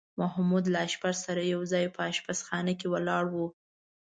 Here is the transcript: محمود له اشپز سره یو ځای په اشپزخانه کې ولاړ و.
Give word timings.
محمود 0.19 0.65
له 0.73 0.79
اشپز 0.87 1.15
سره 1.25 1.41
یو 1.53 1.61
ځای 1.71 1.85
په 1.95 2.01
اشپزخانه 2.11 2.73
کې 2.79 2.87
ولاړ 2.93 3.25
و. 3.33 3.35